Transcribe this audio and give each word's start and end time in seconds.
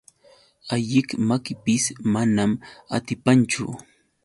Alliq 0.77 1.09
makipis 1.31 1.85
manan 2.15 2.51
atipanchu. 2.99 3.65